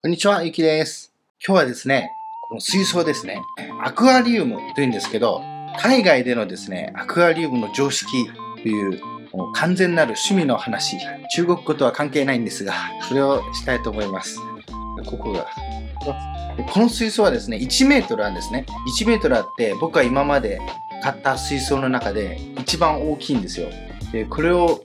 [0.00, 1.12] こんにちは、ゆきです。
[1.44, 2.12] 今日はですね、
[2.48, 3.42] この水槽ですね、
[3.82, 5.42] アクアリウムというんですけど、
[5.76, 8.06] 海外でのですね、アクアリウムの常識
[8.62, 10.98] という、もう完全なる趣味の話、
[11.34, 12.74] 中国語とは関係ないんですが、
[13.08, 14.38] それをしたいと思います。
[15.04, 15.48] ここが。
[16.72, 18.66] この水槽はですね、1メートルあるんですね。
[19.00, 20.60] 1メートルあって、僕は今まで
[21.02, 23.68] 買った水槽の中で一番大きいんですよ。
[24.12, 24.80] で、これを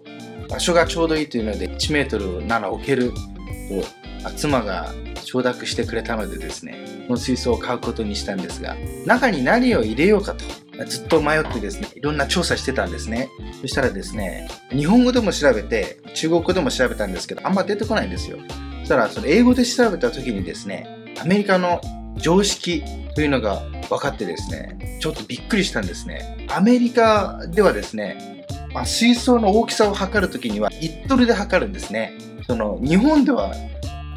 [0.50, 4.94] 場所がちょうどいいというので、1メートルなら置けると、妻が
[5.24, 6.78] 承諾してくれたのでですね、
[7.08, 10.45] この水槽を買うことにしたんですが、中に何を入れようかと、
[10.86, 13.30] ずっと迷ってですね、いろんな調査してたんですね。
[13.62, 18.38] そしたらですね、日本語でも調べて、中国語でも調べたんですけど、あんま出てこないんですよ。
[18.80, 20.88] そしたら、その英語で調べた時にですね、
[21.22, 21.81] アメリカの
[22.17, 22.84] 常識
[23.16, 26.48] というのが分かってですね、ちょっとびっくりしたんですね。
[26.50, 32.14] アメリカではですね、まあ、水槽の大きさを測るときにはリットルで測るんですね。
[32.48, 33.53] その日本では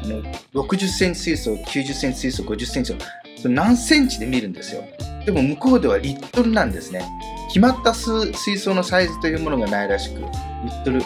[0.03, 0.21] あの
[0.53, 2.99] 60センチ水槽、90センチ水槽、50センチの
[3.41, 4.83] そ何センチで見るんですよ。
[5.25, 7.05] でも向こうではリットルなんですね。
[7.47, 11.01] 決まった水槽のサイズというものがないらしく、リットル。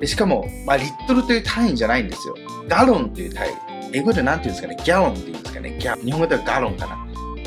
[0.00, 2.34] でしかも、まあ、リットルという単位じゃないんですよ。
[2.68, 3.50] ガロンという単位。
[3.92, 5.76] 英語で何て言うんですかね、ギャロンって言うんですかね？
[5.78, 6.96] ギャ日本語ではガロンかな？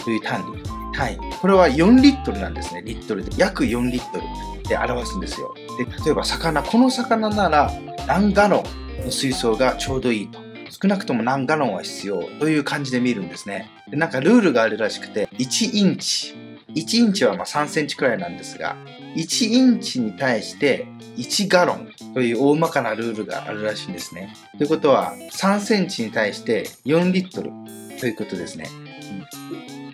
[0.04, 0.96] という単位。
[0.96, 1.18] 単位。
[1.42, 2.82] これは4リットルなんですね。
[2.86, 3.32] リットルで。
[3.38, 4.24] 約4リットル
[4.70, 5.54] で表すんですよ。
[5.78, 7.72] で、例えば魚、この魚なら
[8.08, 8.64] 何ガロ
[9.02, 10.45] ンの水槽がちょうどいいと。
[10.82, 13.72] 少なくとも何ガロンは必要という感じで見るんですね。
[13.90, 16.36] でなんかルールがあるらしくて、1インチ。
[16.76, 18.76] 1インチはまあ3センチくらいなんですが、
[19.16, 24.36] 1インチに対して1ガロンという大まかなルールがあるらしいんですね。
[24.58, 27.52] ということは、3センチに対して4リットル
[27.98, 28.68] ということですね。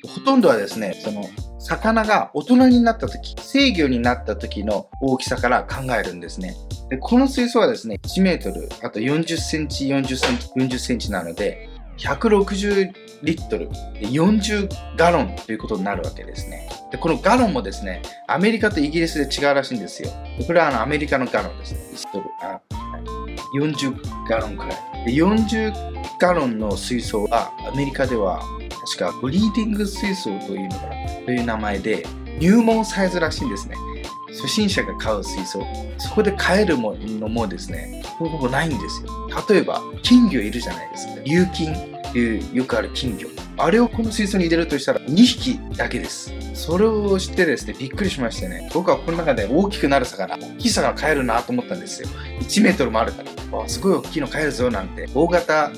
[0.03, 1.29] うん、ほとんどはですね、その
[1.59, 6.55] 魚が大人になった時、制御になった時の大きさから考えるんですね。
[6.91, 13.69] でこの水槽はですね、1メートル、あと40センチ、40センチ、40センチなので、160リットル、
[14.01, 16.67] 40ガロンということになるわけですね。
[16.91, 20.09] でこのガロンもですね、アメリカとイギリスで違うらしいんですよ。
[20.45, 21.79] これはあのアメリカのガロンですね。
[21.93, 22.59] リットルあ
[23.57, 25.05] 40ガロンくらい。
[25.05, 25.73] で40
[26.19, 28.41] ガロンの水槽はアメリカでは
[28.85, 30.87] 確かブリーディング水槽というのか
[31.25, 32.05] という名前で
[32.37, 33.77] 入門サイズらしいんですね。
[34.31, 35.61] 初心者が買う水槽。
[35.97, 39.09] そこで買えるものもですね、ほぼほぼないんですよ。
[39.49, 41.13] 例えば、金魚いるじゃないですか。
[41.25, 43.27] 有金っていうよくある金魚。
[43.63, 46.33] あれをこの水槽に入れるとしたら2匹だけです。
[46.53, 52.09] それを知ってですね、びっくりしましてね、僕はこの中で大きくなる魚、大きい魚買えるなと思ったんですよ。
[52.41, 53.57] 1メートルもあるから。
[53.57, 55.07] わすごい大きいの買えるぞなんて。
[55.13, 55.71] 大型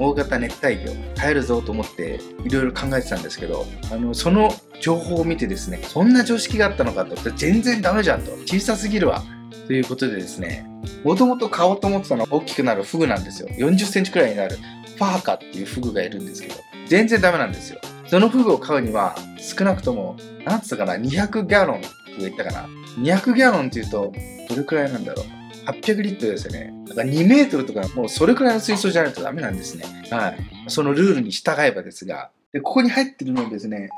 [0.00, 4.50] 大型熱帯魚買えるぞと思っていろいろ考えてたんですけどあのその
[4.80, 9.22] 情報を見てですねそんな常識があったのかと全然ダメじゃんと小さすぎるわ
[9.66, 10.66] ということでですね
[11.04, 16.54] もともと買おうと思ってたのは大きくなるフグなんですよ4 0センチくらいになるファーカっていうフグがいるんですけど
[16.86, 21.88] 全然ダメなんですよそのフグを買うには少なくともなんつったかな200ギャロンと
[22.18, 22.68] 言ったかな
[22.98, 24.12] 200ギャロンっていうと
[24.48, 26.72] どれくらいなんだろう800リットルですよね。
[26.88, 29.84] だから2メートルとか、もうそれくらいの水槽じゃないとダメなんですね。
[30.10, 30.38] はい。
[30.68, 33.88] そのルールに従えばですが、でここに入ってるのはですね、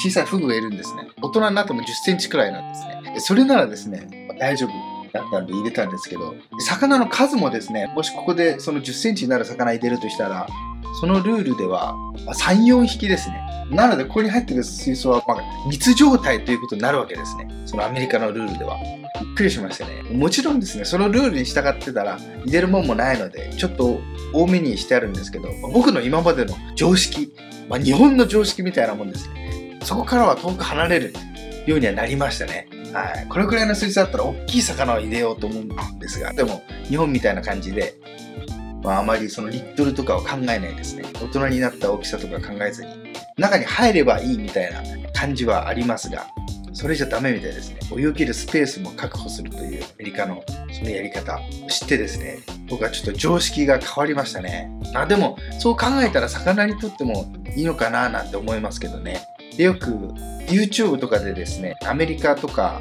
[0.00, 1.08] 小さいフグがいるんですね。
[1.22, 3.20] 大人になっても10センチくらいなんですね。
[3.20, 4.70] それならですね、大丈夫
[5.12, 6.34] だったんで入れたんですけど、
[6.66, 10.46] 魚の数もですね、もしここでその10センチになる魚入れるとしたら、
[11.00, 11.94] そのルールでは
[12.26, 13.40] 3、4匹ですね。
[13.70, 17.48] なので、ここに入ってる水槽は、まあ、密状態ということになるわけですね。
[17.64, 18.78] そのアメリカのルールでは。
[19.20, 20.02] びっくりしましたね。
[20.12, 24.00] もちろんですね、そのルールに従ってたら入れるもんもないので、ちょっと
[24.32, 27.32] 多めにしてあるんですけど、僕の今までの常識、
[27.68, 29.78] まあ、日本の常識みたいなもんですね。
[29.82, 31.14] そこからは遠く離れる
[31.66, 32.68] ようにはなりましたね。
[32.94, 33.26] はい。
[33.28, 37.94] これくらいの水槽だったら大きい魚を入れようと思うんですが、でも日本みたいな感じで、
[38.82, 41.02] まあ、あまりそのリットルとかを考えないですね。
[41.20, 42.90] 大人になった大きさとか考えずに、
[43.36, 44.80] 中に入ればいいみたいな
[45.12, 46.26] 感じはありますが、
[46.72, 47.80] それじゃダメみたいですね。
[47.96, 52.38] 泳げるスペースも確保するというアメリカのそのやり方を知ってですね、
[52.68, 54.70] 僕はちょっと常識が変わりましたね。
[54.94, 59.24] あでも、そう考えたら魚にとってもいいのかななんて思いますけどね。
[59.56, 59.90] で、よく
[60.46, 62.80] YouTube とかでですね、アメリカとか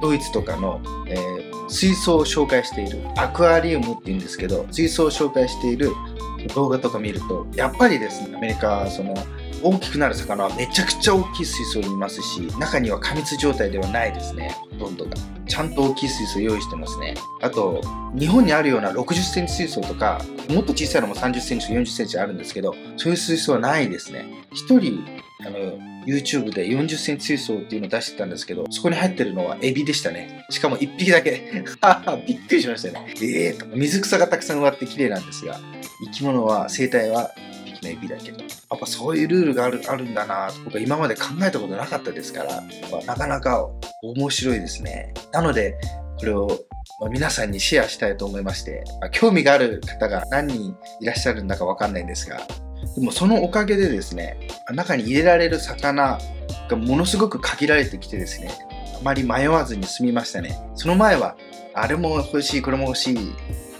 [0.00, 5.90] ドイツとかの、えー、水槽を紹介している、アクアリウムっていうんですけど、水槽を紹介している
[6.54, 9.14] 動画とか見ると、やっぱりですね、アメリカはその、
[9.62, 15.12] 大きくなる魚はめちゃくちゃ大きい水槽にいますし、中には過密状態ではないですね、ほとんどが。
[15.46, 17.14] ちゃんと大きい水槽用意してますね。
[17.40, 17.80] あと、
[18.18, 24.26] 日本にあるような60センチ水槽とか、もっと小さいのも30センチ、40センチあるんですけど、そういう水槽はないですね。
[24.52, 25.04] 一人、
[25.40, 30.44] あの、YouTube で40センチ水槽っていうのを出してたんですけど、そこに入ってるのはエビでしたね。
[30.50, 31.62] しかも1匹だけ。
[32.26, 33.14] びっくりしましたね。
[33.20, 33.66] ええー、と。
[33.76, 35.60] 水草がたくさん植わって綺麗なんですが、
[36.04, 37.32] 生き物は、生態は
[37.82, 38.46] ピのエビだけどや
[38.76, 40.50] っぱそういうルールがあるあるんだな。
[40.64, 42.62] 僕は今まで考えたことなかったですから。
[43.06, 43.68] なかなか
[44.02, 45.12] 面白いですね。
[45.32, 45.78] なので
[46.18, 46.64] これを
[47.10, 52.40] 皆さんにシェアしたいと思いまして、興味がある方が何人いらっしゃるんだかわかんないんですが、
[52.94, 54.36] でもそのおかげでですね、
[54.72, 56.18] 中に入れられる魚
[56.68, 58.50] がものすごく限られてきてですね、
[58.96, 60.56] あまり迷わずに済みましたね。
[60.76, 61.36] その前は、
[61.74, 63.32] あれも欲しい、これも欲しい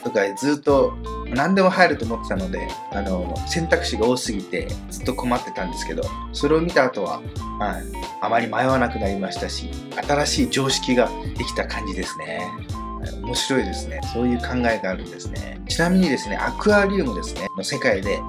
[0.02, 0.96] とかずっと
[1.28, 6.02] 何でも入ると思ってたので、あの、選択肢が多すぎてずっと困ってたんですけど、
[6.32, 7.22] それを見た後は、
[7.58, 7.82] はい、
[8.20, 9.70] あまり迷わなくなりましたし、
[10.06, 12.42] 新しい常識ができた感じですね。
[13.22, 14.00] 面白いですね。
[14.12, 15.60] そういう考えがあるんですね。
[15.68, 18.20] ちなみにですね、アクアリウムですね、の世界で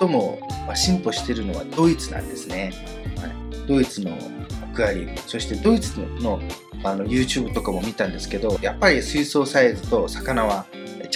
[0.00, 0.38] 最も
[0.74, 2.72] 進歩しているのはドイツなんですね。
[3.20, 6.40] はい、ドイツのアクアリウム、そしてドイツの
[6.84, 10.66] あの YouTube とかも見たんですけど、やっぱり水槽サイズと魚は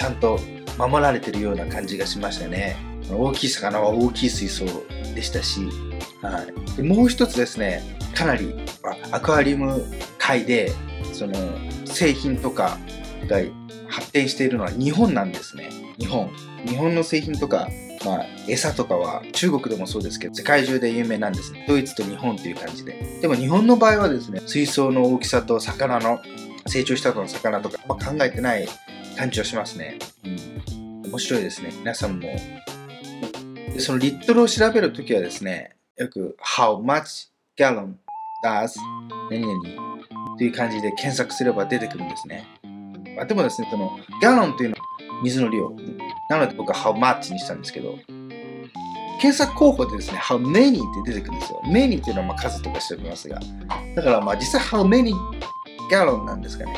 [0.00, 0.40] ちゃんと
[0.78, 2.74] 守られてるような感じがしましたね。
[3.12, 4.64] 大きい魚は大きい水槽
[5.14, 5.60] でしたし、
[6.22, 7.82] はい、でもう一つですね、
[8.14, 8.54] かなり
[9.12, 9.84] アクアリウム
[10.16, 10.72] 界で
[11.12, 11.34] その
[11.84, 12.78] 製品とか
[13.26, 13.40] が
[13.88, 15.68] 発展しているのは日本なんですね。
[15.98, 16.30] 日本。
[16.64, 17.68] 日本の製品とか、
[18.06, 21.66] まあ、餌とかは中国でもそうですけど、世界中で有名なんですね。
[21.68, 23.18] ドイツと日本という感じで。
[23.20, 26.20] でも日本の場合はですね、水槽の大きさと魚の、
[26.66, 28.66] 成長した後の魚とか、まあ、考えてない
[29.16, 29.98] 感じはしますね。
[30.24, 31.02] うん。
[31.10, 31.72] 面白いですね。
[31.78, 32.28] 皆さんも。
[33.72, 37.94] でそのリットルを調べるときはですね、よく How much gallon
[38.44, 38.74] does
[39.30, 39.60] 何々
[40.38, 42.46] という感じで検索すれば出てくるんですね。
[43.20, 44.82] あでもですね、その、ガロンというのは
[45.22, 45.70] 水の量。
[46.30, 47.98] なので僕は how much にしたんですけど、
[49.20, 51.60] 検索候補でですね、how many って出てくるんですよ。
[51.66, 53.38] many っていうのはまあ数とかしておりますが。
[53.94, 55.12] だからまあ実際 how many
[55.90, 56.74] gallon なんですかね。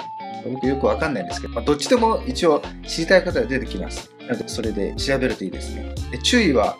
[0.51, 4.11] 僕よくわかんないんですけど、まあ、どっちでも一応知りたい方は出てきます。
[4.21, 5.95] なのでそれで調べるといいですね。
[6.11, 6.77] で注意は、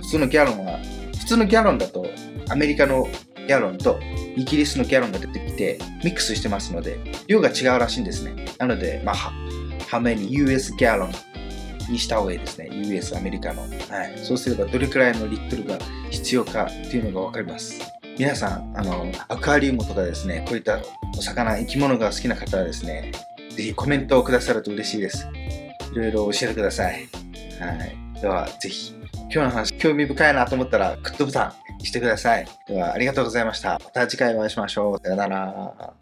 [0.00, 0.78] 普通のギャロンは、
[1.18, 2.06] 普通のギャロンだと
[2.48, 3.06] アメリカの
[3.46, 3.98] ギャロンと
[4.36, 8.34] イギリスのギャロンが出てきてミックスしてますので量が違うらしいんですね。
[8.58, 9.14] なのでまあ
[9.90, 11.12] how many US ギャロン
[11.90, 12.68] にした方がいいですね。
[12.72, 13.70] US アメリカの、はい、
[14.16, 15.78] そうすればどれくらいのリットルが
[16.10, 17.91] 必要かっていうのが分かります。
[18.18, 20.80] 皆さんあのアクアリウムとかですねこういった
[21.16, 23.12] お魚生き物が好きな方はですね
[23.50, 25.28] 是非コメントをくださると嬉しいです
[25.92, 27.08] いろいろ教えてください
[27.60, 27.84] は
[28.16, 32.46] いでは是非今日の話興味深いなと思ったらグッドボタンしてください。
[32.66, 33.80] では、ありがとうございました。
[33.82, 34.98] また次回お会いしましょう。
[34.98, 36.01] さよなら。